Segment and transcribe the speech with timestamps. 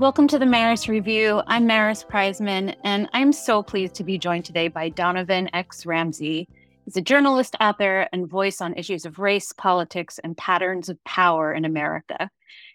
[0.00, 1.42] Welcome to the Maris Review.
[1.46, 5.84] I'm Maris Kreizman, and I'm so pleased to be joined today by Donovan X.
[5.84, 6.48] Ramsey.
[6.86, 11.52] He's a journalist, author, and voice on issues of race, politics, and patterns of power
[11.52, 12.30] in America.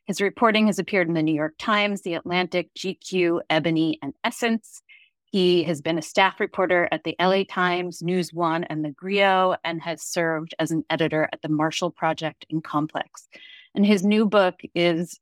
[0.05, 4.83] His reporting has appeared in the New York Times, The Atlantic, GQ, Ebony, and Essence.
[5.31, 9.55] He has been a staff reporter at the LA Times, News One, and the Grio,
[9.63, 13.27] and has served as an editor at the Marshall Project and Complex.
[13.73, 15.19] And his new book is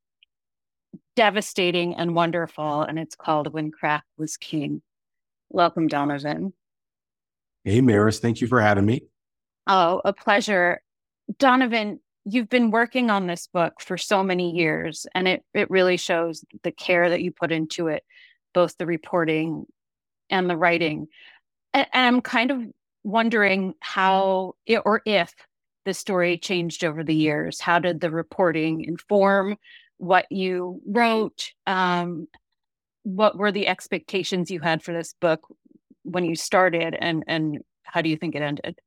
[1.16, 4.82] devastating and wonderful, and it's called When Crack Was King.
[5.50, 6.54] Welcome, Donovan.
[7.64, 8.20] Hey, Maris.
[8.20, 9.04] Thank you for having me.
[9.68, 10.82] Oh, a pleasure.
[11.38, 15.98] Donovan, you've been working on this book for so many years, and it, it really
[15.98, 18.04] shows the care that you put into it,
[18.54, 19.66] both the reporting
[20.30, 21.08] and the writing.
[21.74, 22.62] And, and I'm kind of
[23.04, 25.34] wondering how it, or if
[25.86, 27.60] the story changed over the years.
[27.60, 29.58] How did the reporting inform
[29.98, 32.28] what you wrote um,
[33.04, 35.46] what were the expectations you had for this book
[36.04, 38.80] when you started and and how do you think it ended?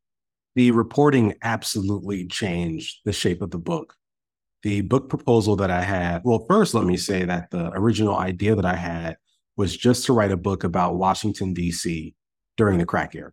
[0.54, 3.94] The reporting absolutely changed the shape of the book.
[4.62, 8.56] The book proposal that i had well first let me say that the original idea
[8.56, 9.16] that i had
[9.56, 12.14] was just to write a book about washington d.c
[12.56, 13.30] during the crack era.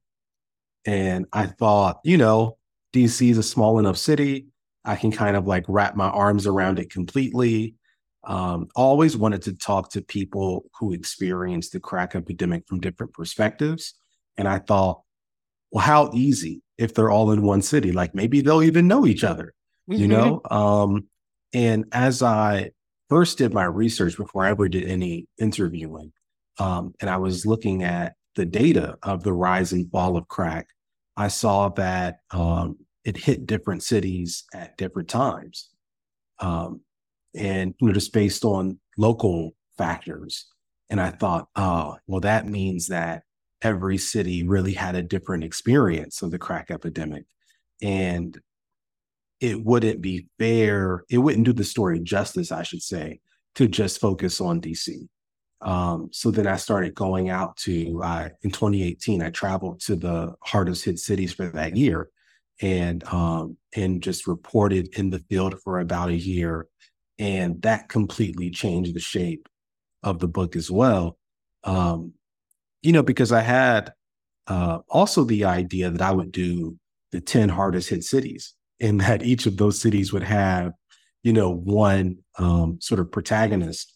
[0.86, 2.58] And i thought you know
[2.94, 4.48] dc is a small enough city
[4.86, 7.76] I can kind of like wrap my arms around it completely.
[8.26, 13.96] Um, always wanted to talk to people who experienced the crack epidemic from different perspectives.
[14.38, 15.02] And I thought,
[15.72, 17.92] well, how easy if they're all in one city?
[17.92, 19.54] Like maybe they'll even know each other,
[19.90, 20.02] mm-hmm.
[20.02, 20.42] you know?
[20.50, 21.08] Um,
[21.54, 22.72] and as I
[23.10, 26.14] first did my research before I ever did any interviewing,
[26.60, 30.68] um, and I was looking at the data of the rise and fall of crack,
[31.16, 35.70] I saw that um, it hit different cities at different times.
[36.40, 36.82] Um,
[37.36, 40.46] and you know, just based on local factors.
[40.90, 43.24] And I thought, oh, well, that means that
[43.62, 47.26] every city really had a different experience of the crack epidemic.
[47.82, 48.40] And
[49.40, 53.20] it wouldn't be fair, it wouldn't do the story justice, I should say,
[53.56, 55.08] to just focus on DC.
[55.62, 60.36] Um, so then I started going out to, uh, in 2018, I traveled to the
[60.42, 62.10] hardest hit cities for that year
[62.62, 66.68] and um, and just reported in the field for about a year,
[67.20, 69.48] and that completely changed the shape
[70.04, 71.18] of the book as well.
[71.64, 72.14] Um,
[72.82, 73.94] you know, because I had
[74.48, 76.78] uh, also the idea that I would do
[77.12, 80.74] the ten hardest hit cities, and that each of those cities would have,
[81.24, 83.92] you know, one um, sort of protagonist.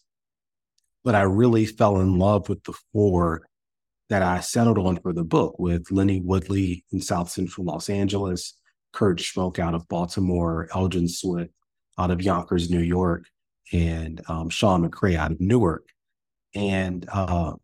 [1.04, 3.47] But I really fell in love with the four
[4.08, 8.54] that I settled on for the book with Lenny Woodley in South Central Los Angeles,
[8.92, 11.52] Kurt Schmoke out of Baltimore, Elgin Swift
[11.98, 13.26] out of Yonkers, New York,
[13.72, 15.88] and um, Sean McCray out of Newark.
[16.54, 17.54] And uh,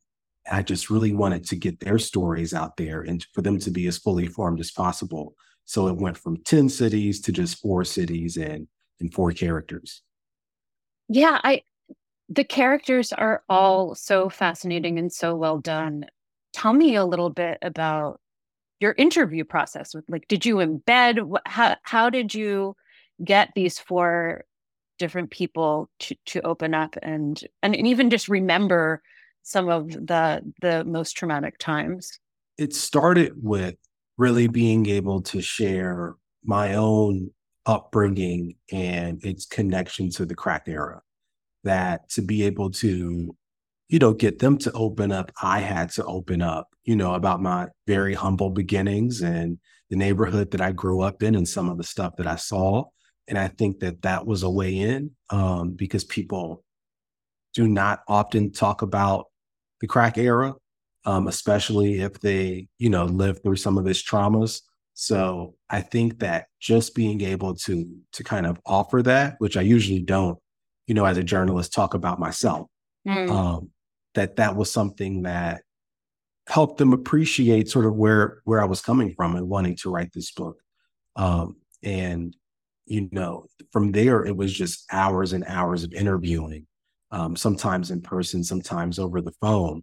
[0.50, 3.86] I just really wanted to get their stories out there and for them to be
[3.86, 5.34] as fully formed as possible.
[5.64, 8.68] So it went from 10 cities to just four cities and,
[9.00, 10.02] and four characters.
[11.08, 11.62] Yeah, I
[12.30, 16.06] the characters are all so fascinating and so well done
[16.54, 18.20] tell me a little bit about
[18.80, 22.74] your interview process with like did you embed how how did you
[23.22, 24.44] get these four
[24.98, 29.02] different people to to open up and and, and even just remember
[29.42, 32.18] some of the the most traumatic times?
[32.58, 33.76] It started with
[34.16, 37.30] really being able to share my own
[37.66, 41.02] upbringing and its connection to the crack era
[41.64, 43.34] that to be able to
[43.88, 47.42] you know, get them to open up, I had to open up, you know, about
[47.42, 49.58] my very humble beginnings and
[49.90, 52.84] the neighborhood that I grew up in and some of the stuff that I saw.
[53.28, 56.64] And I think that that was a way in um, because people
[57.54, 59.26] do not often talk about
[59.80, 60.54] the crack era,
[61.04, 64.62] um, especially if they, you know, live through some of its traumas.
[64.94, 69.62] So I think that just being able to to kind of offer that, which I
[69.62, 70.38] usually don't,
[70.86, 72.68] you know, as a journalist, talk about myself.
[73.06, 73.30] Mm.
[73.30, 73.70] Um,
[74.14, 75.62] that that was something that
[76.46, 80.12] helped them appreciate sort of where where I was coming from and wanting to write
[80.12, 80.58] this book.
[81.16, 82.36] Um, and
[82.86, 86.66] you know, from there it was just hours and hours of interviewing,
[87.10, 89.82] um, sometimes in person, sometimes over the phone,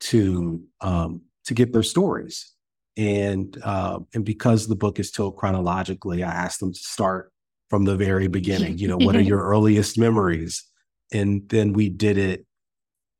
[0.00, 2.52] to um, to get their stories.
[2.96, 7.32] And uh, and because the book is told chronologically, I asked them to start
[7.70, 8.76] from the very beginning.
[8.78, 10.64] You know, what are your earliest memories?
[11.12, 12.46] And then we did it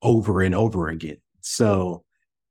[0.02, 1.19] over and over again.
[1.40, 2.04] So,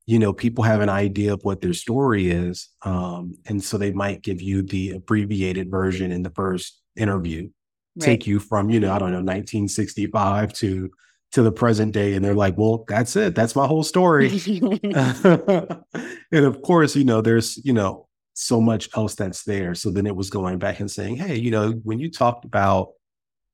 [0.05, 2.69] you know, people have an idea of what their story is.
[2.83, 7.49] Um, and so they might give you the abbreviated version in the first interview,
[7.95, 8.05] right.
[8.05, 10.89] take you from, you know, I don't know, 1965 to
[11.33, 13.35] to the present day and they're like, well, that's it.
[13.35, 14.27] That's my whole story.
[14.83, 19.75] and of course, you know, there's, you know, so much else that's there.
[19.75, 22.89] So then it was going back and saying, hey, you know, when you talked about,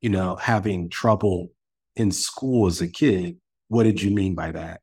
[0.01, 1.49] you know, having trouble
[1.95, 4.81] in school as a kid, what did you mean by that?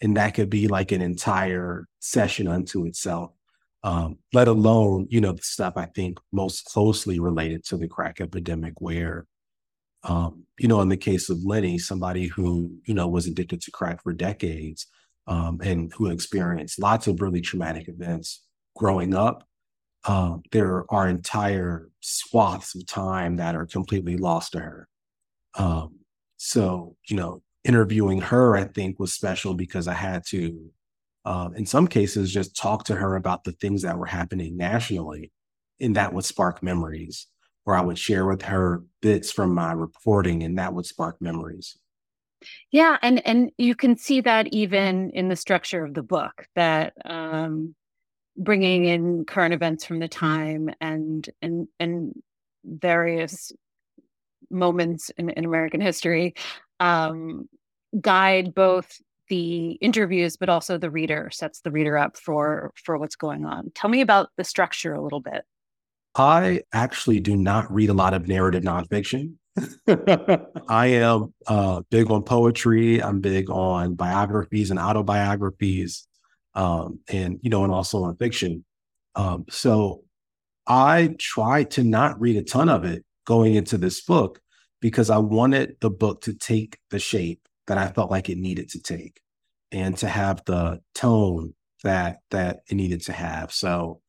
[0.00, 3.32] And that could be like an entire session unto itself.
[3.84, 8.20] Um, let alone, you know, the stuff I think most closely related to the crack
[8.20, 9.26] epidemic, where
[10.04, 13.70] um, you know, in the case of Lenny, somebody who, you know, was addicted to
[13.70, 14.86] crack for decades
[15.26, 18.42] um, and who experienced lots of really traumatic events
[18.76, 19.46] growing up,
[20.04, 24.88] uh, there are entire swaths of time that are completely lost to her.
[25.54, 26.00] Um,
[26.36, 30.70] so, you know, interviewing her, I think, was special because I had to,
[31.24, 35.32] uh, in some cases, just talk to her about the things that were happening nationally.
[35.80, 37.26] And that would spark memories
[37.64, 41.76] where I would share with her bits from my reporting, and that would spark memories.
[42.72, 46.92] Yeah, and and you can see that even in the structure of the book that
[47.04, 47.74] um,
[48.36, 52.20] bringing in current events from the time and and and
[52.64, 53.52] various
[54.50, 56.34] moments in, in American history
[56.82, 57.48] um,
[58.00, 58.98] guide both
[59.28, 63.70] the interviews but also the reader sets the reader up for for what's going on.
[63.74, 65.44] Tell me about the structure a little bit.
[66.14, 69.34] I actually do not read a lot of narrative nonfiction.
[70.68, 73.02] I am uh, big on poetry.
[73.02, 76.06] I'm big on biographies and autobiographies,
[76.54, 78.64] um, and you know, and also on fiction.
[79.14, 80.02] Um, so
[80.66, 84.41] I tried to not read a ton of it going into this book
[84.82, 88.68] because I wanted the book to take the shape that I felt like it needed
[88.70, 89.20] to take,
[89.70, 93.52] and to have the tone that that it needed to have.
[93.52, 94.00] So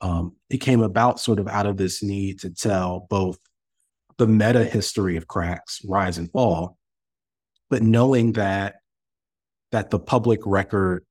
[0.00, 3.38] um, it came about sort of out of this need to tell both
[4.16, 6.78] the meta history of cracks rise and fall,
[7.68, 8.76] but knowing that
[9.72, 11.04] that the public record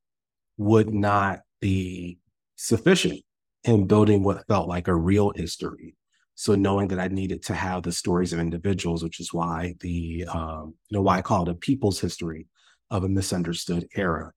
[0.57, 2.19] would not be
[2.55, 3.21] sufficient
[3.63, 5.95] in building what felt like a real history.
[6.39, 10.25] So knowing that I needed to have the stories of individuals, which is why the
[10.25, 12.47] um, you know why I call it a people's history
[12.89, 14.31] of a misunderstood era.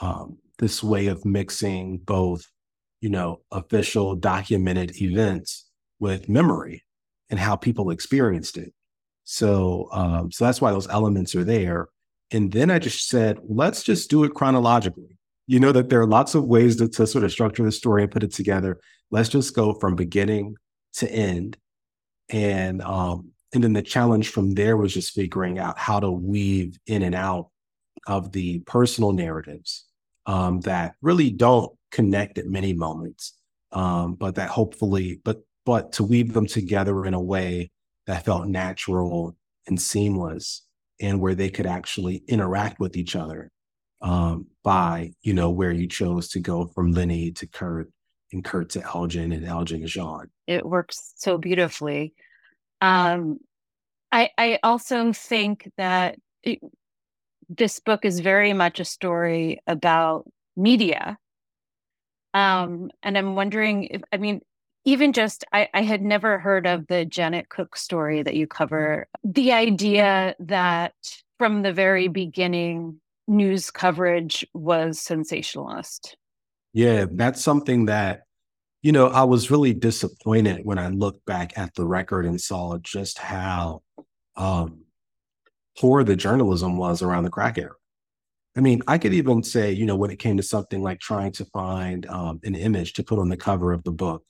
[0.00, 2.44] Um, this way of mixing both
[3.04, 5.66] you know, official documented events
[6.00, 6.82] with memory
[7.28, 8.72] and how people experienced it.
[9.24, 11.88] So, um, so that's why those elements are there.
[12.30, 15.18] And then I just said, let's just do it chronologically.
[15.46, 18.04] You know that there are lots of ways to, to sort of structure the story
[18.04, 18.80] and put it together.
[19.10, 20.56] Let's just go from beginning
[20.94, 21.56] to end.
[22.30, 26.78] And um, and then the challenge from there was just figuring out how to weave
[26.86, 27.50] in and out
[28.06, 29.84] of the personal narratives
[30.26, 33.34] um, that really don't connect at many moments,
[33.72, 37.70] um, but that hopefully, but but to weave them together in a way
[38.06, 39.36] that felt natural
[39.66, 40.62] and seamless,
[41.00, 43.50] and where they could actually interact with each other
[44.02, 47.90] um, by you know where you chose to go from Lenny to Kurt
[48.34, 50.28] and Kurt to Elgin and Elgin to Sean.
[50.46, 52.12] It works so beautifully.
[52.80, 53.38] Um,
[54.12, 56.58] I I also think that it,
[57.48, 61.18] this book is very much a story about media
[62.34, 64.40] um, and I'm wondering if, I mean,
[64.84, 69.06] even just, I, I had never heard of the Janet Cooke story that you cover.
[69.22, 70.94] The idea that
[71.38, 76.16] from the very beginning, news coverage was sensationalist.
[76.74, 78.23] Yeah, that's something that,
[78.84, 82.76] you know, I was really disappointed when I looked back at the record and saw
[82.76, 83.80] just how
[84.36, 84.82] um,
[85.78, 87.72] poor the journalism was around the crack era.
[88.54, 91.32] I mean, I could even say, you know, when it came to something like trying
[91.32, 94.22] to find um, an image to put on the cover of the book,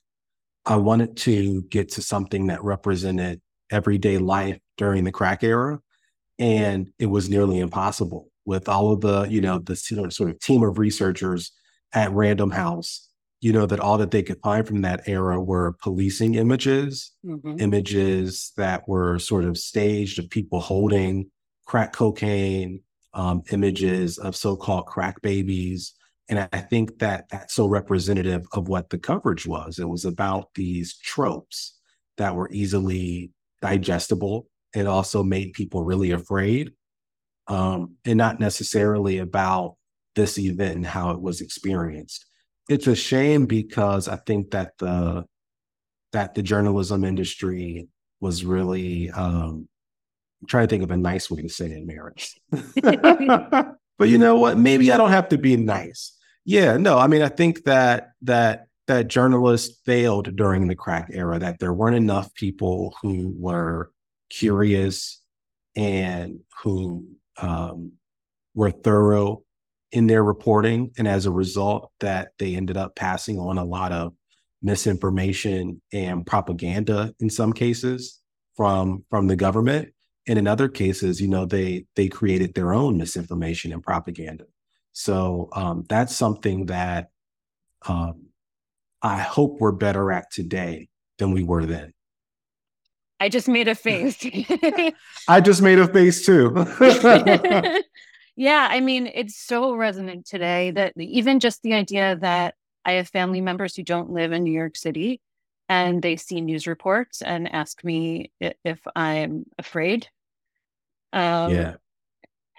[0.64, 3.40] I wanted to get to something that represented
[3.72, 5.80] everyday life during the crack era.
[6.38, 10.62] And it was nearly impossible with all of the, you know, the sort of team
[10.62, 11.50] of researchers
[11.92, 13.08] at Random House,
[13.44, 17.56] you know, that all that they could find from that era were policing images, mm-hmm.
[17.58, 21.30] images that were sort of staged of people holding
[21.66, 22.80] crack cocaine,
[23.12, 25.92] um, images of so-called crack babies.
[26.30, 29.78] And I think that that's so representative of what the coverage was.
[29.78, 31.78] It was about these tropes
[32.16, 34.48] that were easily digestible.
[34.74, 36.72] It also made people really afraid,
[37.48, 39.76] um, and not necessarily about
[40.16, 42.24] this event and how it was experienced.
[42.68, 45.24] It's a shame because I think that the
[46.12, 47.88] that the journalism industry
[48.20, 49.68] was really um,
[50.44, 52.38] I'm trying to think of a nice way to say it, Maris.
[53.98, 54.58] but you know what?
[54.58, 56.16] Maybe I don't have to be nice.
[56.44, 61.38] Yeah, no, I mean, I think that that that journalists failed during the crack era,
[61.38, 63.90] that there weren't enough people who were
[64.28, 65.22] curious
[65.74, 67.06] and who
[67.40, 67.92] um,
[68.54, 69.43] were thorough
[69.94, 73.92] in their reporting, and as a result, that they ended up passing on a lot
[73.92, 74.12] of
[74.60, 78.20] misinformation and propaganda in some cases
[78.56, 79.90] from from the government.
[80.26, 84.46] And in other cases you know they they created their own misinformation and propaganda.
[84.92, 87.10] So um, that's something that
[87.86, 88.26] um,
[89.02, 91.92] i hope we're better at today than we were then.
[93.20, 94.18] I just made a face.
[95.28, 96.52] I just made a face too
[98.36, 103.08] yeah i mean it's so resonant today that even just the idea that I have
[103.08, 105.20] family members who don't live in New York City
[105.68, 110.08] and they see news reports and ask me if I'm afraid.
[111.12, 111.74] Um, yeah.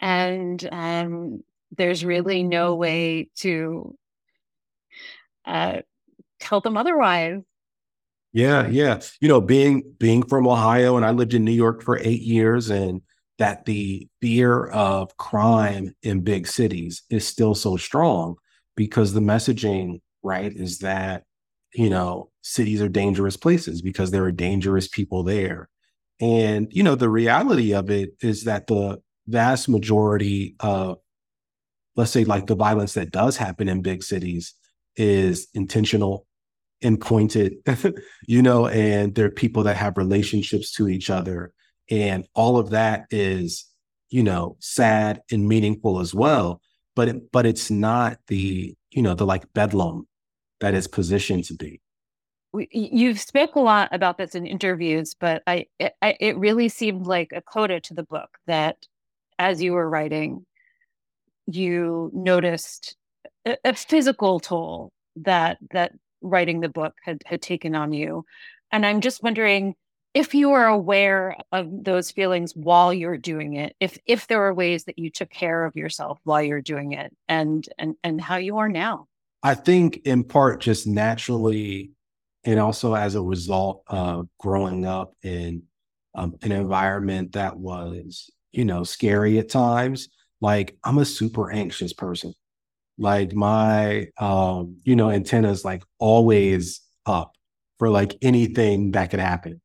[0.02, 1.44] And um,
[1.78, 3.96] there's really no way to
[5.46, 5.82] uh,
[6.40, 7.42] tell them otherwise.
[8.34, 9.00] Yeah, yeah.
[9.22, 12.70] You know, being being from Ohio and I lived in New York for eight years,
[12.70, 13.02] and
[13.38, 18.36] that the fear of crime in big cities is still so strong
[18.76, 21.24] because the messaging right, is that,
[21.74, 25.70] you know, cities are dangerous places because there are dangerous people there.
[26.20, 30.98] And, you know, the reality of it is that the vast majority of,
[31.96, 34.54] let's say, like the violence that does happen in big cities
[34.98, 36.26] is intentional
[36.82, 37.54] and pointed,
[38.28, 41.54] you know, and there are people that have relationships to each other.
[41.90, 43.66] And all of that is,
[44.10, 46.62] you know, sad and meaningful as well.
[46.96, 50.08] But it, but it's not the, you know, the like bedlam
[50.62, 51.82] that is positioned to be.
[52.72, 57.32] You've spoke a lot about this in interviews, but I it, it really seemed like
[57.34, 58.88] a coda to the book that
[59.38, 60.46] as you were writing,
[61.48, 62.96] you noticed
[63.46, 68.24] a, a physical toll that that writing the book had had taken on you,
[68.72, 69.76] and I'm just wondering
[70.16, 74.54] if you are aware of those feelings while you're doing it if if there are
[74.54, 78.38] ways that you took care of yourself while you're doing it and and and how
[78.38, 79.08] you are now
[79.46, 81.92] I think in part just naturally,
[82.46, 85.62] and also as a result of growing up in
[86.16, 90.10] um, an environment that was, you know, scary at times.
[90.42, 92.34] Like I'm a super anxious person.
[92.98, 97.34] Like my, um, you know, antennas like always up
[97.78, 99.62] for like anything that could happen.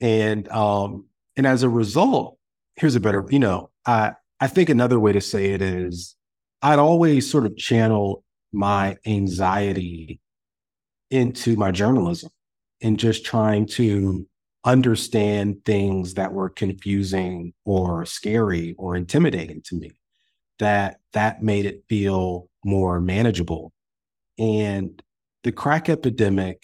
[0.00, 2.38] And um, and as a result,
[2.76, 6.16] here's a better, you know, I I think another way to say it is
[6.62, 10.20] I'd always sort of channel my anxiety
[11.10, 12.30] into my journalism
[12.82, 14.26] and just trying to
[14.64, 19.92] understand things that were confusing or scary or intimidating to me
[20.58, 23.72] that that made it feel more manageable.
[24.38, 25.00] And
[25.44, 26.62] the crack epidemic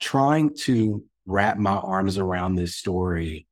[0.00, 3.46] trying to wrap my arms around this story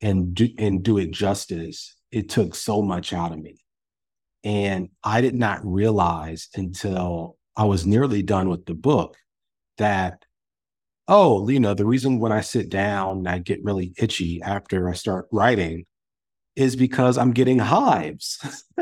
[0.00, 3.58] and do, and do it justice it took so much out of me
[4.46, 9.16] and I did not realize until I was nearly done with the book
[9.78, 10.24] that,
[11.08, 14.88] oh, you know, the reason when I sit down and I get really itchy after
[14.88, 15.84] I start writing
[16.54, 18.38] is because I'm getting hives.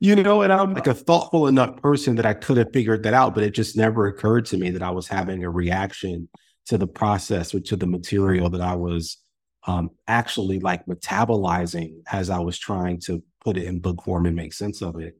[0.00, 3.14] you know, and I'm like a thoughtful enough person that I could have figured that
[3.14, 6.28] out, but it just never occurred to me that I was having a reaction
[6.66, 9.18] to the process or to the material that I was
[9.66, 14.36] um, actually like metabolizing as I was trying to put it in book form and
[14.36, 15.16] make sense of it.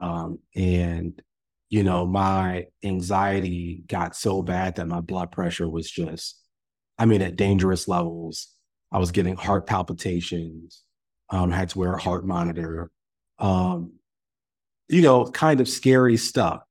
[0.00, 1.20] Um, and,
[1.68, 6.40] you know, my anxiety got so bad that my blood pressure was just,
[6.98, 8.48] I mean, at dangerous levels.
[8.92, 10.82] I was getting heart palpitations,
[11.30, 12.92] um, had to wear a heart monitor,
[13.44, 13.92] um,
[14.88, 16.62] you know, kind of scary stuff.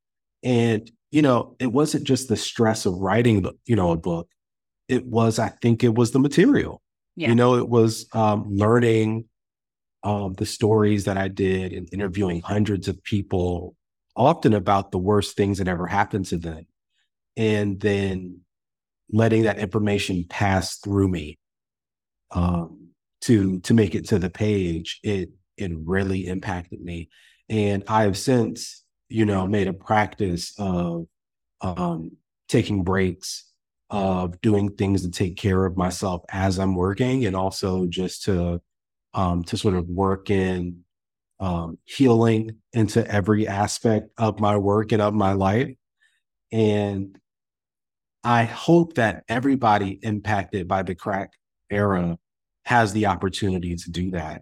[0.42, 4.28] And, you know, it wasn't just the stress of writing, the, you know, a book.
[4.88, 6.82] It was, I think it was the material.
[7.16, 7.30] Yeah.
[7.30, 9.26] You know, it was um, learning
[10.04, 13.76] um, the stories that I did and interviewing hundreds of people,
[14.16, 16.66] often about the worst things that ever happened to them,
[17.38, 18.40] and then
[19.12, 21.38] letting that information pass through me
[22.32, 22.90] um,
[23.22, 25.00] to to make it to the page.
[25.04, 27.10] It it really impacted me,
[27.50, 31.08] and I have since you know made a practice of
[31.62, 32.18] um,
[32.48, 33.46] taking breaks
[33.90, 38.60] of doing things to take care of myself as I'm working and also just to
[39.14, 40.84] um, to sort of work in
[41.40, 45.76] um, healing into every aspect of my work and of my life.
[46.52, 47.20] And
[48.24, 51.32] I hope that everybody impacted by the crack
[51.70, 52.18] era
[52.66, 54.42] has the opportunity to do that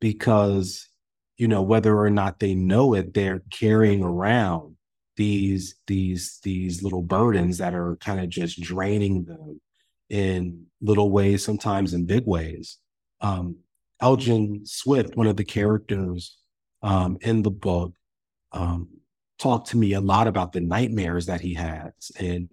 [0.00, 0.88] because,
[1.36, 4.76] you know, whether or not they know it, they're carrying around
[5.16, 9.60] these these these little burdens that are kind of just draining them
[10.08, 12.78] in little ways, sometimes in big ways.
[13.20, 13.56] Um,
[14.00, 16.38] Elgin Swift, one of the characters
[16.82, 17.92] um, in the book,
[18.52, 18.88] um,
[19.38, 21.92] talked to me a lot about the nightmares that he has.
[22.18, 22.48] And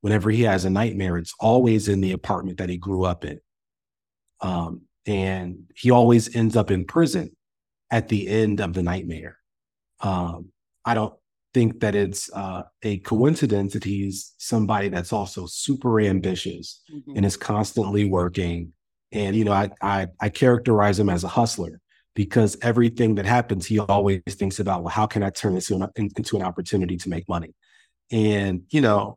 [0.00, 3.40] whenever he has a nightmare, it's always in the apartment that he grew up in.
[4.40, 7.34] Um, and he always ends up in prison
[7.90, 9.38] at the end of the nightmare.
[10.00, 10.52] Um,
[10.84, 11.14] I don't
[11.54, 17.16] think that it's uh, a coincidence that he's somebody that's also super ambitious mm-hmm.
[17.16, 18.74] and is constantly working.
[19.10, 21.80] And you know, I, I I characterize him as a hustler
[22.14, 25.90] because everything that happens, he always thinks about, well, how can I turn this into
[25.96, 27.54] an, into an opportunity to make money?
[28.12, 29.16] And you know,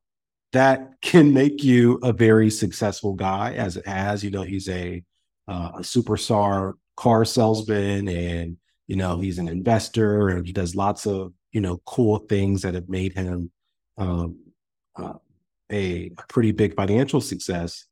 [0.53, 4.23] that can make you a very successful guy, as it has.
[4.23, 5.03] You know, he's a
[5.51, 11.05] uh, a superstar car salesman, and you know, he's an investor, and he does lots
[11.05, 13.51] of you know, cool things that have made him
[13.97, 14.39] um,
[14.95, 15.13] uh,
[15.71, 17.85] a, a pretty big financial success.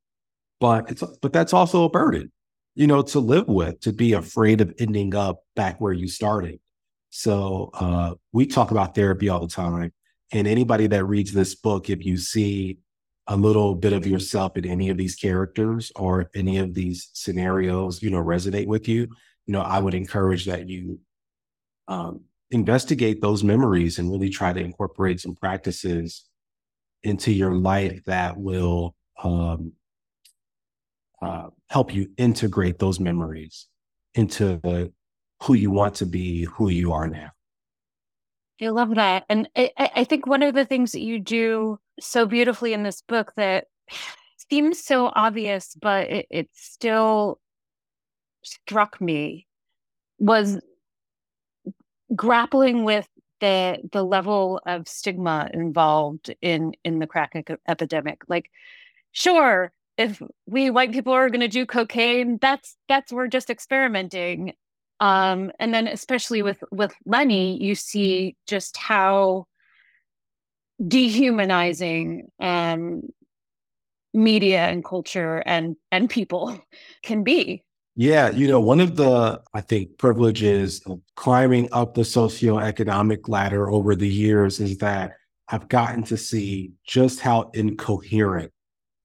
[0.60, 2.32] But it's but that's also a burden,
[2.76, 6.60] you know, to live with, to be afraid of ending up back where you started.
[7.12, 9.94] So uh, we talk about therapy all the time.
[10.32, 12.80] And anybody that reads this book, if you see
[13.30, 18.02] a little bit of yourself in any of these characters or any of these scenarios,
[18.02, 19.02] you know, resonate with you,
[19.46, 21.00] you know, I would encourage that you
[21.88, 26.26] um, investigate those memories and really try to incorporate some practices
[27.04, 29.74] into your life that will um,
[31.22, 33.68] uh, help you integrate those memories
[34.16, 34.92] into
[35.44, 37.30] who you want to be, who you are now.
[38.62, 39.26] I love that.
[39.30, 43.02] And I, I think one of the things that you do so beautifully in this
[43.02, 43.68] book that
[44.50, 47.40] seems so obvious, but it, it still
[48.44, 49.48] struck me
[50.18, 50.60] was
[52.16, 53.08] grappling with
[53.40, 57.34] the the level of stigma involved in in the crack
[57.68, 58.50] epidemic like
[59.12, 64.54] sure if we white people are going to do cocaine that's that's we're just experimenting
[65.00, 69.46] um and then especially with with lenny you see just how
[70.86, 73.02] dehumanizing um
[74.14, 76.60] media and culture and and people
[77.04, 77.64] can be
[78.02, 83.70] yeah, you know, one of the, I think, privileges of climbing up the socioeconomic ladder
[83.70, 85.18] over the years is that
[85.50, 88.54] I've gotten to see just how incoherent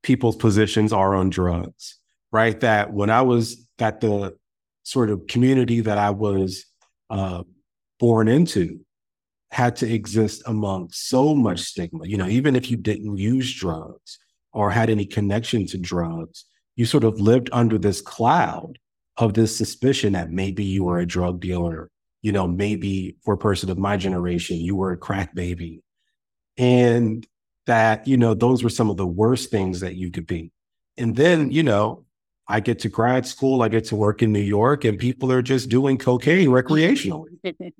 [0.04, 1.98] people's positions are on drugs,
[2.30, 2.60] right?
[2.60, 4.36] That when I was at the
[4.84, 6.64] sort of community that I was
[7.10, 7.42] uh,
[7.98, 8.80] born into,
[9.50, 12.06] had to exist among so much stigma.
[12.06, 14.18] You know, even if you didn't use drugs
[14.52, 16.44] or had any connection to drugs,
[16.76, 18.78] you sort of lived under this cloud
[19.16, 21.90] of this suspicion that maybe you were a drug dealer.
[22.22, 25.82] You know, maybe for a person of my generation, you were a crack baby.
[26.56, 27.26] And
[27.66, 30.50] that, you know, those were some of the worst things that you could be.
[30.96, 32.04] And then, you know,
[32.46, 35.42] I get to grad school, I get to work in New York, and people are
[35.42, 37.38] just doing cocaine recreationally.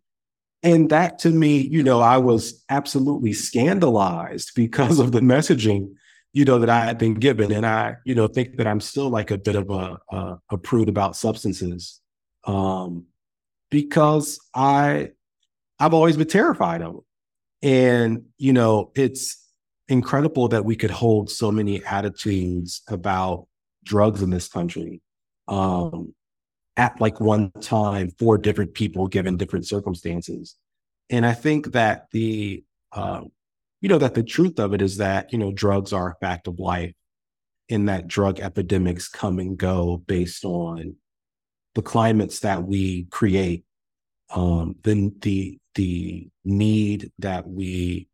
[0.62, 5.94] and that to me, you know, I was absolutely scandalized because of the messaging
[6.35, 7.53] you know, that I had been given.
[7.53, 10.59] And I, you know, think that I'm still like a bit of a, a, a
[10.59, 12.00] prude about substances
[12.44, 13.05] um,
[13.70, 15.12] because I,
[15.79, 17.05] I've always been terrified of them.
[17.62, 19.48] And, you know, it's
[19.88, 23.46] incredible that we could hold so many attitudes about
[23.85, 25.01] drugs in this country
[25.49, 26.14] um,
[26.77, 30.57] at like one time for different people given different circumstances.
[31.11, 33.23] And I think that the, uh,
[33.81, 36.49] you know, that the truth of it is that, you know, drugs are a fact
[36.49, 36.94] of life
[37.68, 40.97] in that drug epidemics come and go based on
[41.75, 43.64] the climates that we create,
[44.31, 48.09] um, then the the need that we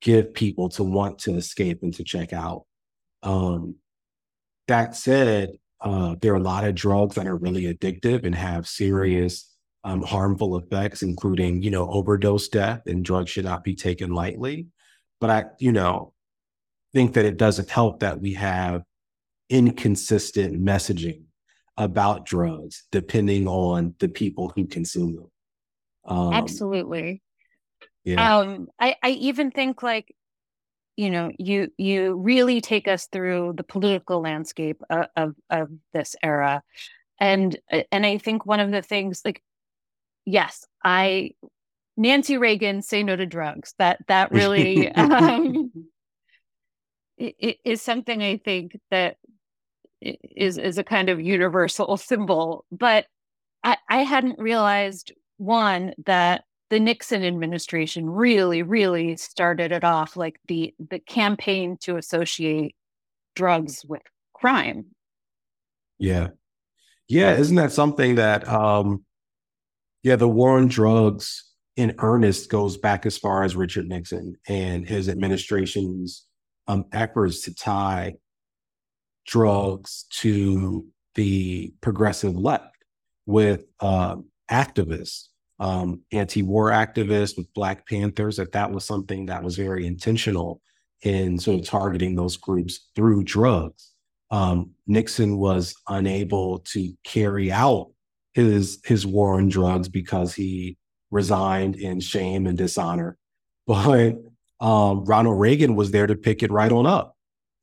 [0.00, 2.64] give people to want to escape and to check out.
[3.22, 3.76] Um,
[4.68, 5.50] that said,
[5.80, 9.50] uh, there are a lot of drugs that are really addictive and have serious
[9.84, 14.66] um, harmful effects, including, you know, overdose death, and drugs should not be taken lightly.
[15.20, 16.14] But I, you know,
[16.94, 18.82] think that it doesn't help that we have
[19.50, 21.24] inconsistent messaging
[21.76, 25.30] about drugs depending on the people who consume them.
[26.06, 27.22] Um, Absolutely.
[28.04, 28.38] Yeah.
[28.38, 30.14] Um, I, I even think like,
[30.96, 36.14] you know, you you really take us through the political landscape of, of, of this
[36.22, 36.62] era,
[37.18, 37.58] and
[37.90, 39.42] and I think one of the things like,
[40.24, 41.32] yes, I
[41.96, 43.74] Nancy Reagan, say no to drugs.
[43.78, 45.72] That that really um,
[47.18, 49.16] is something I think that
[50.00, 52.64] is is a kind of universal symbol.
[52.70, 53.06] But
[53.62, 60.40] I, I hadn't realized one that the Nixon administration really, really started it off like
[60.48, 62.74] the the campaign to associate
[63.36, 64.86] drugs with crime.
[66.00, 66.30] Yeah.
[67.06, 69.04] Yeah, isn't that something that um
[70.02, 74.84] yeah, the war on drugs in earnest goes back as far as Richard Nixon and
[74.84, 76.26] his administration's
[76.66, 78.14] um, efforts to tie
[79.28, 80.84] drugs to
[81.14, 82.74] the progressive left
[83.26, 84.16] with uh,
[84.50, 85.28] activists,
[85.60, 88.36] um, anti-war activists with Black Panthers.
[88.36, 90.60] That that was something that was very intentional
[91.02, 93.92] in sort of targeting those groups through drugs.
[94.30, 97.90] Um, Nixon was unable to carry out
[98.32, 100.76] his his war on drugs because he
[101.10, 103.16] resigned in shame and dishonor.
[103.66, 104.16] But
[104.60, 107.16] um, Ronald Reagan was there to pick it right on up.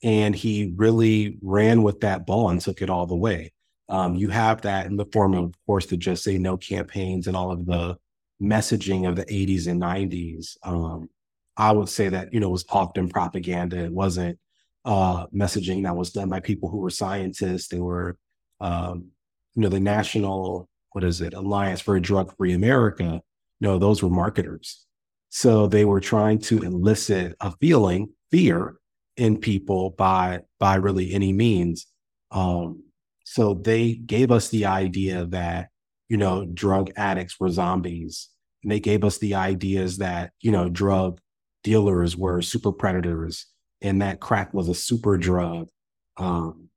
[0.03, 3.51] And he really ran with that ball and took it all the way.
[3.91, 7.27] Um, you have that in the form of, of course, the Just Say No campaigns
[7.27, 7.97] and all of the
[8.41, 10.57] messaging of the 80s and 90s.
[10.63, 11.09] Um,
[11.57, 13.77] I would say that, you know, was often propaganda.
[13.77, 14.39] It wasn't
[14.85, 17.67] uh, messaging that was done by people who were scientists.
[17.67, 18.17] They were,
[18.59, 19.09] um,
[19.53, 23.21] you know, the National, what is it, Alliance for a Drug Free America
[23.61, 24.85] no, those were marketers.
[25.29, 28.75] So they were trying to elicit a feeling, fear
[29.15, 31.87] in people by by really any means.
[32.31, 32.83] Um,
[33.31, 35.69] so they gave us the idea that
[36.09, 38.27] you know drug addicts were zombies,
[38.61, 41.21] and they gave us the ideas that you know drug
[41.63, 43.45] dealers were super predators,
[43.81, 45.69] and that crack was a super drug.
[46.17, 46.67] Um,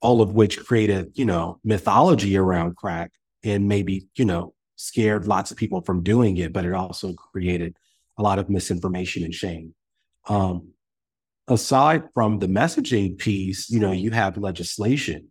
[0.00, 3.10] all of which created you know mythology around crack
[3.42, 7.76] and maybe you know scared lots of people from doing it, but it also created
[8.18, 9.74] a lot of misinformation and shame.
[10.28, 10.74] Um,
[11.48, 15.30] aside from the messaging piece, you know, you have legislation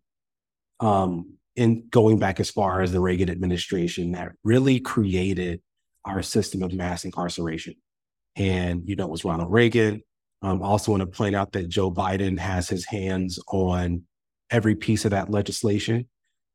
[0.80, 5.62] um, in going back as far as the Reagan administration that really created
[6.06, 7.76] our system of mass incarceration.
[8.36, 10.02] And, you know, it was Ronald Reagan.
[10.42, 14.04] Um, also want to point out that Joe Biden has his hands on
[14.50, 16.08] every piece of that legislation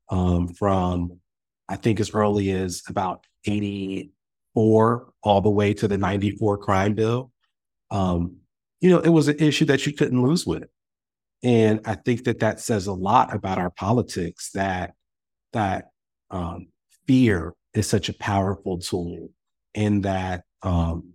[0.09, 1.19] um, from
[1.67, 7.31] I think as early as about 84 all the way to the 94 crime bill.
[7.91, 8.37] Um,
[8.81, 10.63] you know, it was an issue that you couldn't lose with.
[11.41, 14.93] And I think that that says a lot about our politics that
[15.53, 15.85] that
[16.29, 16.67] um,
[17.07, 19.29] fear is such a powerful tool
[19.73, 21.13] and that um,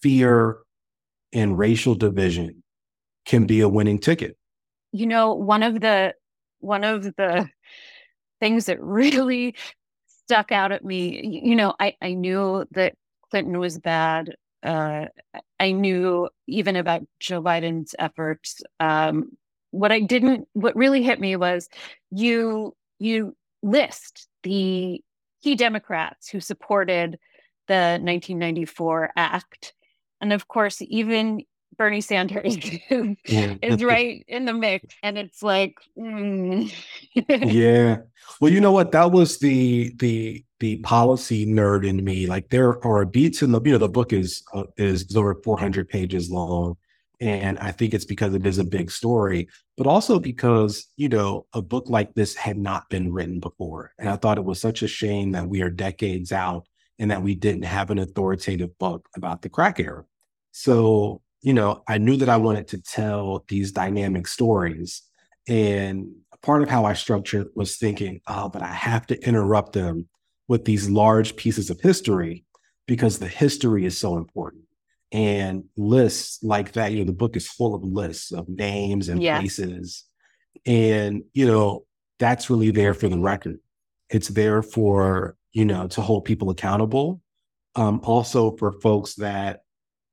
[0.00, 0.58] fear
[1.32, 2.62] and racial division
[3.24, 4.36] can be a winning ticket.
[4.92, 6.14] You know, one of the
[6.60, 7.48] one of the
[8.40, 9.54] things that really
[10.24, 11.40] stuck out at me.
[11.44, 12.94] You know, I, I knew that
[13.30, 14.34] Clinton was bad.
[14.62, 15.06] Uh,
[15.58, 18.62] I knew even about Joe Biden's efforts.
[18.80, 19.36] Um,
[19.70, 21.68] what I didn't, what really hit me was
[22.10, 25.02] you you list the
[25.42, 27.18] key Democrats who supported
[27.68, 29.74] the 1994 Act,
[30.20, 31.44] and of course, even
[31.76, 32.56] Bernie Sanders
[32.90, 36.72] is right in the mix, and it's like, mm.
[37.14, 37.98] yeah.
[38.40, 38.92] Well, you know what?
[38.92, 42.28] That was the the the policy nerd in me.
[42.28, 45.88] Like there are beats in the you know the book is uh, is over 400
[45.88, 46.76] pages long,
[47.20, 51.46] and I think it's because it is a big story, but also because you know
[51.52, 54.82] a book like this had not been written before, and I thought it was such
[54.82, 56.68] a shame that we are decades out
[57.00, 60.04] and that we didn't have an authoritative book about the crack era.
[60.52, 65.02] So you know, I knew that I wanted to tell these dynamic stories.
[65.48, 66.06] And
[66.40, 70.08] part of how I structured was thinking, oh, but I have to interrupt them
[70.48, 72.44] with these large pieces of history
[72.86, 74.64] because the history is so important.
[75.12, 79.22] And lists like that, you know, the book is full of lists of names and
[79.22, 79.38] yeah.
[79.38, 80.04] places.
[80.64, 81.84] And, you know,
[82.18, 83.58] that's really there for the record.
[84.08, 87.20] It's there for, you know, to hold people accountable.
[87.74, 89.60] Um, also for folks that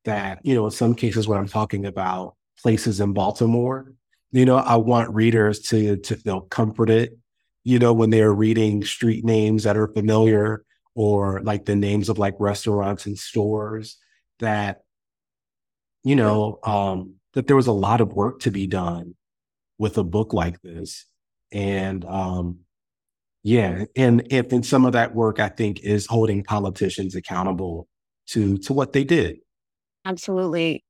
[0.05, 3.93] that, you know, in some cases when I'm talking about places in Baltimore,
[4.31, 7.18] you know, I want readers to to feel comforted,
[7.63, 10.63] you know, when they're reading street names that are familiar
[10.95, 13.97] or like the names of like restaurants and stores
[14.39, 14.81] that,
[16.03, 19.15] you know, um, that there was a lot of work to be done
[19.77, 21.05] with a book like this.
[21.51, 22.59] And um,
[23.43, 27.87] yeah, and if and some of that work I think is holding politicians accountable
[28.27, 29.37] to to what they did.
[30.05, 30.83] Absolutely.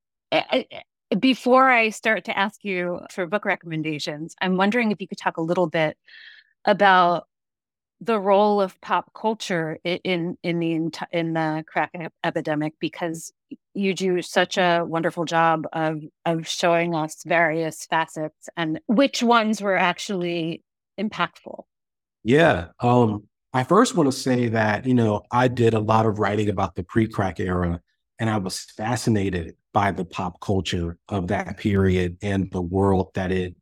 [1.20, 5.38] Before I start to ask you for book recommendations, I'm wondering if you could talk
[5.38, 5.98] a little bit
[6.70, 7.28] about
[8.02, 11.92] the role of pop culture in in the in the crack
[12.24, 13.34] epidemic because
[13.74, 19.62] you do such a wonderful job of of showing us various facets and which ones
[19.62, 20.64] were actually
[21.00, 21.64] impactful.
[22.24, 22.68] Yeah.
[22.80, 26.50] Um I first want to say that, you know, I did a lot of writing
[26.50, 27.82] about the pre-crack era
[28.20, 33.32] and I was fascinated by the pop culture of that period and the world that
[33.32, 33.56] it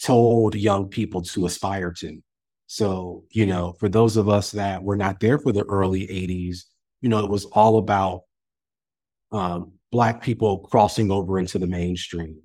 [0.00, 2.22] told young people to aspire to.
[2.68, 6.64] So, you know, for those of us that were not there for the early 80s,
[7.00, 8.24] you know, it was all about
[9.32, 12.42] um, Black people crossing over into the mainstream.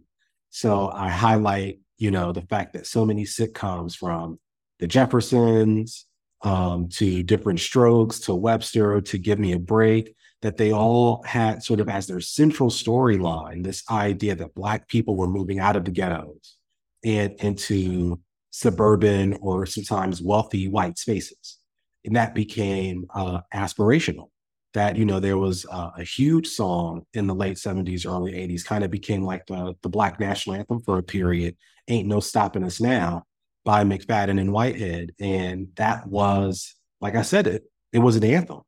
[0.50, 4.40] So I highlight, you know, the fact that so many sitcoms from
[4.80, 6.06] the Jeffersons
[6.42, 11.64] um, to Diff'rent Strokes to Webster to Give Me a Break, that they all had
[11.64, 15.84] sort of as their central storyline this idea that Black people were moving out of
[15.84, 16.58] the ghettos
[17.04, 18.22] and into
[18.54, 21.58] suburban or sometimes wealthy white spaces.
[22.06, 24.30] And that became uh, aspirational.
[24.76, 28.64] That, you know, there was uh, a huge song in the late 70s, early 80s,
[28.64, 32.64] kind of became like the, the Black national anthem for a period, Ain't No Stopping
[32.64, 33.24] Us Now
[33.66, 35.14] by McFadden and Whitehead.
[35.20, 38.62] And that was, like I said, it, it was an anthem.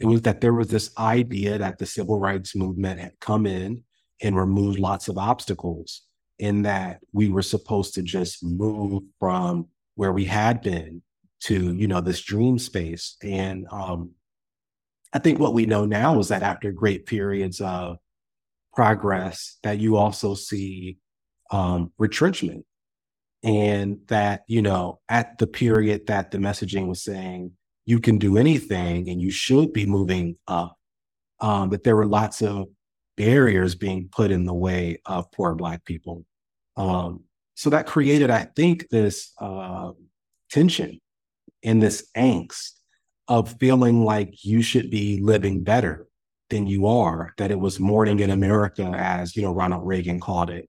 [0.00, 3.84] It was that there was this idea that the civil rights movement had come in
[4.22, 6.02] and removed lots of obstacles,
[6.38, 11.02] in that we were supposed to just move from where we had been
[11.40, 13.16] to, you know, this dream space.
[13.22, 14.12] And um,
[15.12, 17.98] I think what we know now is that after great periods of
[18.72, 20.98] progress, that you also see
[21.50, 22.64] um, retrenchment
[23.42, 27.52] and that you know at the period that the messaging was saying
[27.86, 30.76] you can do anything and you should be moving up
[31.40, 32.66] um, that there were lots of
[33.18, 36.24] barriers being put in the way of poor black people
[36.76, 39.90] um, so that created i think this uh,
[40.50, 41.00] tension
[41.62, 42.72] and this angst
[43.26, 46.06] of feeling like you should be living better
[46.48, 50.48] than you are that it was morning in america as you know ronald reagan called
[50.48, 50.68] it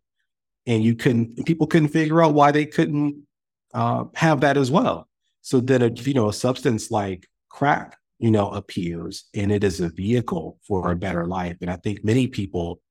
[0.68, 3.26] and you couldn't people couldn't figure out why they couldn't
[3.74, 5.08] uh, have that as well.
[5.42, 9.80] So then, a, you know, a substance like crack, you know, appears, and it is
[9.80, 11.58] a vehicle for a better life.
[11.62, 12.82] And I think many people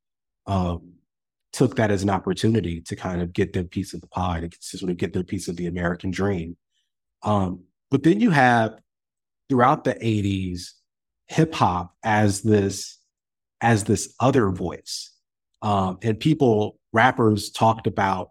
[0.46, 0.94] um,
[1.52, 4.90] took that as an opportunity to kind of get their piece of the pie, to
[4.90, 6.56] of get their piece of the American dream.
[7.22, 8.78] Um, but then you have
[9.50, 10.70] throughout the '80s
[11.26, 12.98] hip hop as this
[13.60, 15.14] as this other voice,
[15.60, 18.30] um, and people rappers talked about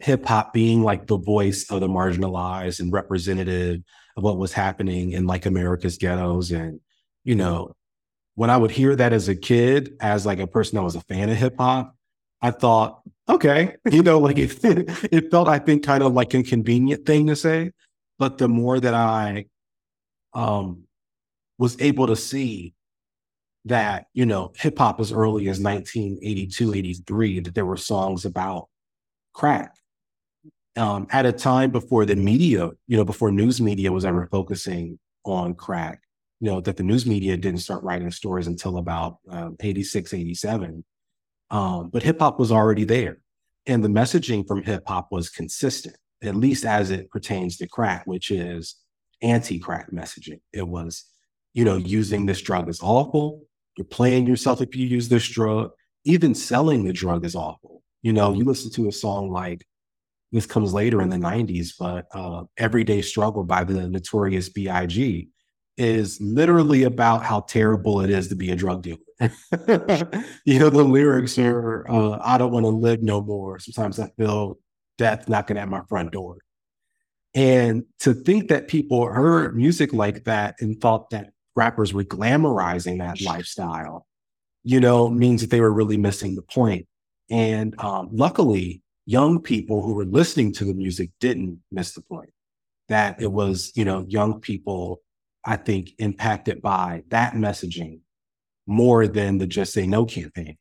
[0.00, 3.82] hip hop being like the voice of the marginalized and representative
[4.16, 6.50] of what was happening in like America's ghettos.
[6.50, 6.80] And,
[7.24, 7.74] you know,
[8.34, 11.00] when I would hear that as a kid, as like a person that was a
[11.02, 11.94] fan of hip hop,
[12.42, 14.58] I thought, okay, you know, like it,
[15.12, 17.72] it felt, I think, kind of like a convenient thing to say.
[18.18, 19.46] But the more that I
[20.34, 20.84] um,
[21.58, 22.74] was able to see
[23.66, 28.68] that, you know, hip hop as early as 1982, 83, that there were songs about
[29.32, 29.74] crack.
[30.76, 34.98] Um, at a time before the media, you know, before news media was ever focusing
[35.24, 36.00] on crack,
[36.40, 40.84] you know, that the news media didn't start writing stories until about um, 86, 87.
[41.50, 43.18] Um, but hip hop was already there.
[43.66, 48.06] And the messaging from hip hop was consistent, at least as it pertains to crack,
[48.06, 48.76] which is
[49.22, 50.40] anti crack messaging.
[50.52, 51.04] It was,
[51.52, 53.42] you know, using this drug is awful.
[53.76, 55.70] You're playing yourself if you use this drug.
[56.04, 57.82] Even selling the drug is awful.
[58.02, 59.66] You know, you listen to a song like
[60.32, 65.28] this comes later in the 90s, but uh, Everyday Struggle by the Notorious B.I.G.
[65.76, 68.98] is literally about how terrible it is to be a drug dealer.
[70.44, 73.58] you know, the lyrics are, uh, I don't want to live no more.
[73.58, 74.58] Sometimes I feel
[74.98, 76.38] death knocking at my front door.
[77.34, 82.98] And to think that people heard music like that and thought that rappers were glamorizing
[82.98, 84.06] that lifestyle,
[84.62, 86.86] you know, means that they were really missing the point.
[87.30, 92.30] And um, luckily, young people who were listening to the music didn't miss the point.
[92.88, 95.00] That it was, you know, young people,
[95.44, 98.00] I think, impacted by that messaging
[98.68, 100.56] more than the Just Say No campaign.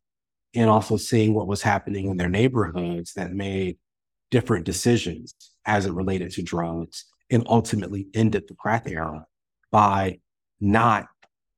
[0.55, 3.77] And also seeing what was happening in their neighborhoods that made
[4.31, 5.35] different decisions
[5.65, 9.25] as it related to drugs and ultimately ended the crack era
[9.71, 10.19] by
[10.59, 11.05] not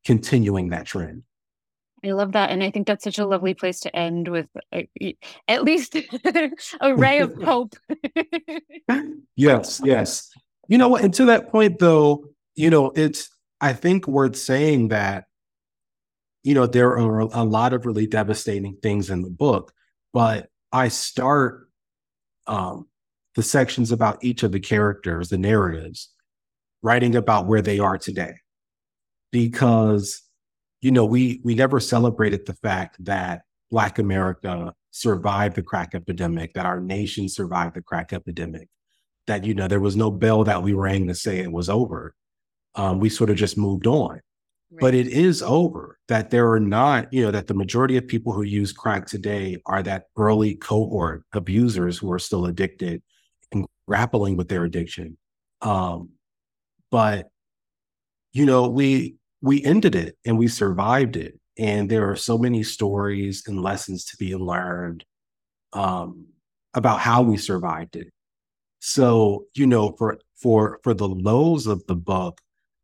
[0.06, 1.23] continuing that trend.
[2.04, 2.50] I love that.
[2.50, 4.88] And I think that's such a lovely place to end with a,
[5.48, 5.96] at least
[6.82, 7.76] a ray of hope.
[9.36, 10.32] yes, yes.
[10.68, 11.04] You know what?
[11.04, 15.26] And to that point, though, you know, it's, I think, worth saying that,
[16.44, 19.72] you know, there are a lot of really devastating things in the book,
[20.12, 21.70] but I start
[22.48, 22.88] um,
[23.36, 26.10] the sections about each of the characters, the narratives,
[26.82, 28.34] writing about where they are today
[29.32, 30.24] because
[30.82, 36.54] you know we we never celebrated the fact that black america survived the crack epidemic
[36.54, 38.67] that our nation survived the crack epidemic
[39.28, 42.13] that you know there was no bell that we rang to say it was over.
[42.76, 44.22] Um, we sort of just moved on.
[44.74, 44.80] Right.
[44.80, 48.32] but it is over that there are not you know that the majority of people
[48.32, 53.02] who use crack today are that early cohort abusers who are still addicted
[53.52, 55.17] and grappling with their addiction.
[55.62, 56.12] Um,
[56.89, 57.30] but
[58.32, 61.39] you know, we we ended it and we survived it.
[61.58, 65.04] And there are so many stories and lessons to be learned
[65.73, 66.27] um,
[66.73, 68.08] about how we survived it.
[68.80, 72.39] So, you know, for for for the lows of the book,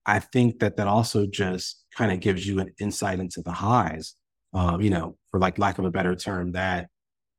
[0.05, 4.13] I think that that also just kind of gives you an insight into the highs.
[4.53, 6.89] Um, you know, for like lack of a better term, that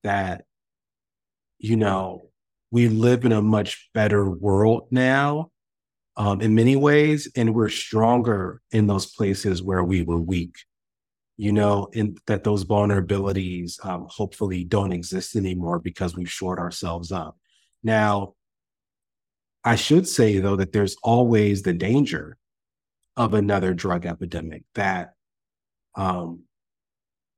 [0.02, 0.44] that
[1.58, 2.30] you know
[2.70, 5.50] we live in a much better world now
[6.18, 10.56] um, in many ways, and we're stronger in those places where we were weak.
[11.36, 17.12] You know, in that those vulnerabilities um, hopefully don't exist anymore because we've shored ourselves
[17.12, 17.38] up.
[17.84, 18.34] Now,
[19.62, 22.36] I should say though that there's always the danger
[23.16, 25.12] of another drug epidemic that
[25.94, 26.42] um,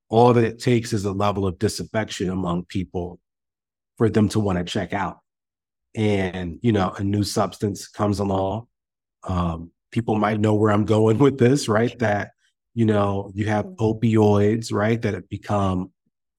[0.09, 3.21] all that it takes is a level of disaffection among people
[3.99, 5.19] for them to want to check out
[5.95, 8.67] and you know a new substance comes along
[9.25, 11.99] um, people might know where I'm going with this, right?
[11.99, 12.33] That
[12.75, 13.85] you know you have mm-hmm.
[13.85, 15.93] opioids, right, that have become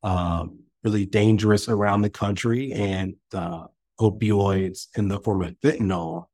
[0.03, 3.65] um, really dangerous around the country, and uh,
[3.99, 6.25] opioids in the form of fentanyl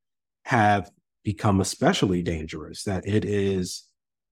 [0.44, 0.90] have
[1.24, 2.84] become especially dangerous.
[2.84, 3.84] That it is,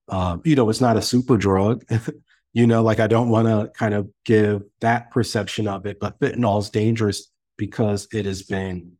[0.08, 1.84] um, you know, it's not a super drug.
[2.52, 6.18] you know, like I don't want to kind of give that perception of it, but
[6.18, 8.92] fentanyl is dangerous because it has been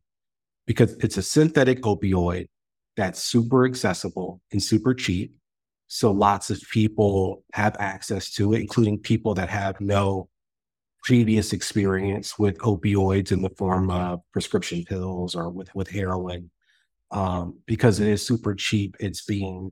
[0.65, 2.49] because it's a synthetic opioid
[2.97, 5.35] that's super accessible and super cheap.
[5.85, 10.27] So lots of people have access to it, including people that have no
[11.03, 16.49] previous experience with opioids in the form of prescription pills or with, with heroin.
[17.11, 19.69] Um, because it is super cheap, it's being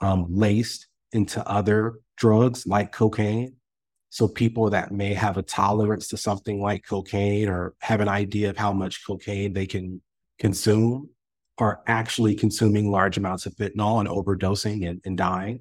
[0.00, 3.54] um, laced into other drugs like cocaine.
[4.10, 8.50] So people that may have a tolerance to something like cocaine or have an idea
[8.50, 10.02] of how much cocaine they can
[10.38, 11.08] consume
[11.58, 15.60] are actually consuming large amounts of fentanyl and overdosing and, and dying.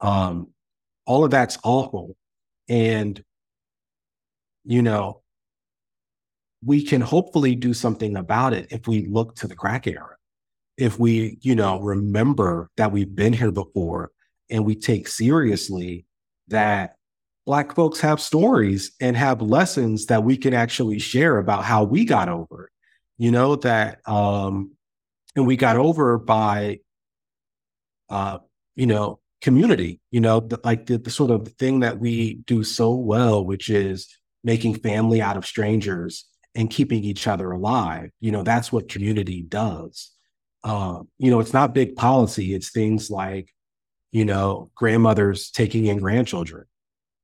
[0.00, 0.48] Um,
[1.06, 2.16] all of that's awful.
[2.68, 3.22] And,
[4.64, 5.22] you know,
[6.64, 10.16] we can hopefully do something about it if we look to the crack era.
[10.76, 14.10] If we, you know, remember that we've been here before
[14.48, 16.06] and we take seriously
[16.48, 16.96] that
[17.44, 22.04] Black folks have stories and have lessons that we can actually share about how we
[22.04, 22.70] got over it.
[23.18, 24.72] You know, that um,
[25.36, 26.78] and we got over by
[28.08, 28.38] uh
[28.76, 32.62] you know community you know the, like the, the sort of thing that we do
[32.62, 34.08] so well which is
[34.44, 38.10] making family out of strangers and keeping each other alive.
[38.20, 40.10] You know that's what community does.
[40.64, 42.54] Um you know it's not big policy.
[42.54, 43.50] It's things like
[44.10, 46.66] you know grandmothers taking in grandchildren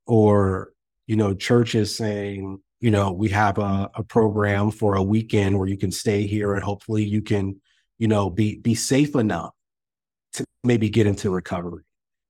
[0.07, 0.73] or
[1.07, 5.69] you know churches saying you know we have a, a program for a weekend where
[5.69, 7.61] you can stay here and hopefully you can
[7.99, 9.53] you know, be be safe enough
[10.35, 11.85] to maybe get into recovery.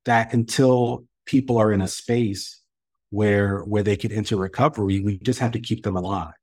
[0.04, 2.62] That until people are in a space
[3.10, 6.34] where where they can enter recovery, we just have to keep them alive.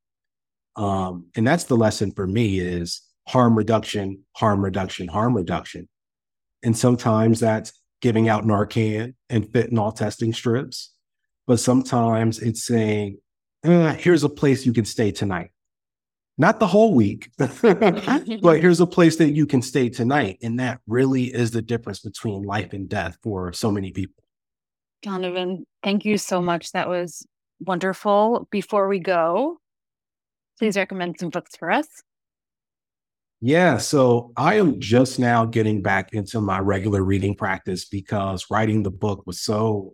[0.75, 5.88] Um, and that's the lesson for me is harm reduction, harm reduction, harm reduction.
[6.63, 10.93] And sometimes that's giving out Narcan and fentanyl testing strips.
[11.47, 13.19] But sometimes it's saying,
[13.63, 15.51] eh, here's a place you can stay tonight
[16.38, 20.38] not the whole week, but here's a place that you can stay tonight.
[20.41, 24.24] And that really is the difference between life and death for so many people.
[25.02, 26.71] Donovan, thank you so much.
[26.71, 27.26] That was
[27.60, 28.48] wonderful.
[28.52, 29.60] Before we go,
[30.58, 31.88] please recommend some books for us.
[33.41, 38.82] Yeah, so I am just now getting back into my regular reading practice because writing
[38.82, 39.93] the book was so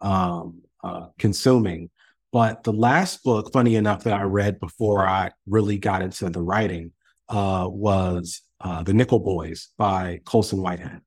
[0.00, 1.90] um, uh, consuming.
[2.36, 6.42] But the last book, funny enough, that I read before I really got into the
[6.42, 6.92] writing
[7.30, 11.00] uh, was uh, The Nickel Boys by Colson Whitehead.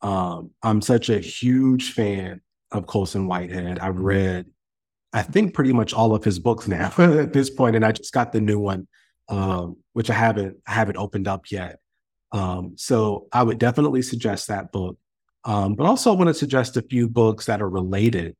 [0.00, 2.40] Um, I'm such a huge fan
[2.70, 3.80] of Colson Whitehead.
[3.80, 4.46] I've read,
[5.12, 8.12] I think, pretty much all of his books now at this point, and I just
[8.12, 8.86] got the new one,
[9.28, 11.80] um, which I haven't I haven't opened up yet.
[12.30, 14.98] Um, so I would definitely suggest that book.
[15.44, 18.36] Um, but also, I want to suggest a few books that are related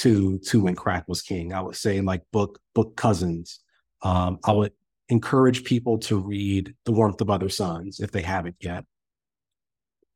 [0.00, 1.52] to to when crack was king.
[1.52, 3.60] I would say like book book cousins.
[4.02, 4.72] Um, I would
[5.08, 8.84] encourage people to read The Warmth of Other Suns if they haven't yet.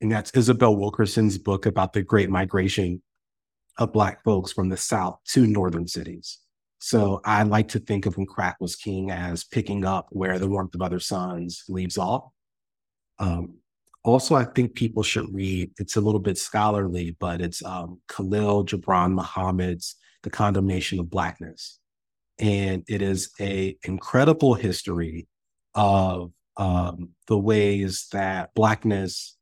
[0.00, 3.02] And that's Isabel Wilkerson's book about the great migration
[3.78, 6.38] of Black folks from the South to northern cities.
[6.78, 10.48] So I like to think of when crack was king as picking up where The
[10.48, 12.24] Warmth of Other Suns leaves off.
[13.18, 13.58] Um,
[14.04, 15.70] also, I think people should read.
[15.78, 21.78] It's a little bit scholarly, but it's um, Khalil Gibran Muhammad's "The Condemnation of Blackness,"
[22.38, 25.26] and it is a incredible history
[25.74, 29.36] of um, the ways that Blackness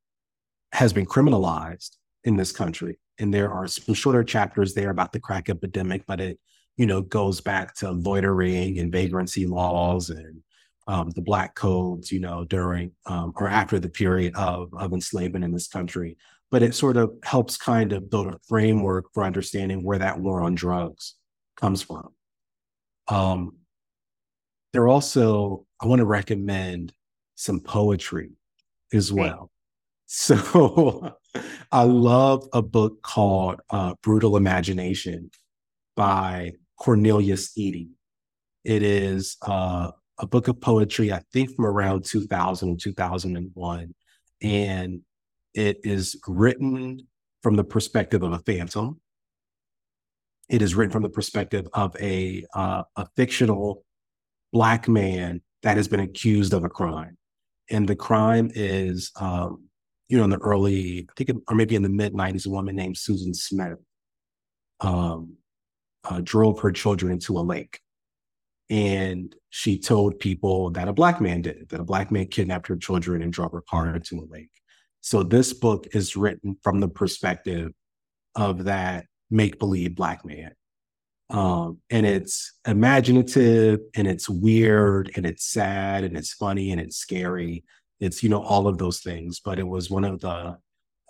[0.73, 2.99] has been criminalized in this country.
[3.19, 6.39] And there are some shorter chapters there about the crack epidemic, but it,
[6.77, 10.43] you know, goes back to loitering and vagrancy laws and
[10.87, 15.45] um, the black codes, you know, during um, or after the period of, of enslavement
[15.45, 16.17] in this country.
[16.51, 20.43] But it sort of helps kind of build a framework for understanding where that war
[20.43, 21.15] on drugs
[21.57, 22.09] comes from.
[23.09, 23.57] Um,
[24.73, 26.93] there also, I want to recommend
[27.35, 28.33] some poetry
[28.93, 29.51] as well.
[30.07, 31.17] So
[31.73, 35.31] I love a book called uh, Brutal Imagination
[35.97, 37.89] by Cornelius Eady.
[38.65, 43.95] It is uh, a book of poetry, I think from around 2000 2001.
[44.41, 45.01] And
[45.53, 47.09] it is written
[47.43, 49.01] from the perspective of a phantom.
[50.49, 53.85] It is written from the perspective of a, uh, a fictional
[54.53, 57.17] Black man that has been accused of a crime.
[57.71, 59.65] And the crime is, um,
[60.09, 62.77] you know, in the early, I think, or maybe in the mid 90s, a woman
[62.77, 63.79] named Susan Smith
[64.81, 65.37] um,
[66.05, 67.82] uh, drove her children into a lake
[68.71, 72.69] and she told people that a black man did it, that a black man kidnapped
[72.69, 74.51] her children and drove her car into a lake.
[75.01, 77.73] So this book is written from the perspective
[78.35, 80.53] of that make believe black man.
[81.29, 86.97] Um, and it's imaginative and it's weird and it's sad and it's funny and it's
[86.97, 87.65] scary.
[88.01, 89.41] It's, you know, all of those things.
[89.41, 90.59] But it was one of the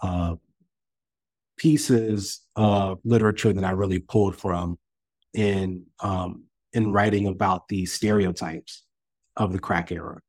[0.02, 0.36] uh,
[1.56, 4.78] pieces of literature that I really pulled from
[5.34, 8.82] in um, in writing about the stereotypes
[9.36, 10.20] of the crack era.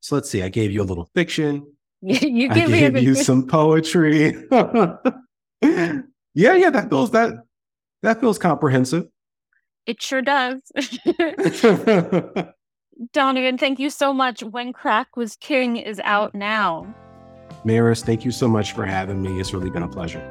[0.00, 0.42] So let's see.
[0.42, 1.66] I gave you a little fiction.
[2.02, 4.34] you I gave you some poetry.
[4.50, 6.02] yeah,
[6.34, 7.34] yeah, that feels that
[8.02, 9.08] that feels comprehensive.
[9.86, 10.60] It sure does.
[13.12, 14.42] Donovan, thank you so much.
[14.42, 16.94] When Crack Was King is out now.
[17.64, 19.40] Maris, thank you so much for having me.
[19.40, 20.30] It's really been a pleasure.